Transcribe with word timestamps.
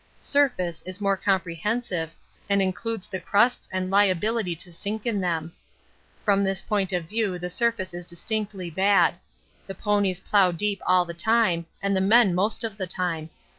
'Surface' 0.19 0.81
is 0.81 0.99
more 0.99 1.15
comprehensive, 1.15 2.09
and 2.49 2.59
includes 2.59 3.05
the 3.05 3.19
crusts 3.19 3.69
and 3.71 3.91
liability 3.91 4.55
to 4.55 4.73
sink 4.73 5.05
in 5.05 5.21
them. 5.21 5.53
From 6.23 6.43
this 6.43 6.59
point 6.63 6.91
of 6.91 7.05
view 7.07 7.37
the 7.37 7.51
surface 7.51 7.93
is 7.93 8.03
distinctly 8.07 8.71
bad. 8.71 9.19
The 9.67 9.75
ponies 9.75 10.19
plough 10.19 10.53
deep 10.53 10.81
all 10.87 11.05
the 11.05 11.13
time, 11.13 11.67
and 11.83 11.95
the 11.95 12.01
men 12.01 12.33
most 12.33 12.63
of 12.63 12.77
the 12.77 12.87
time. 12.87 13.29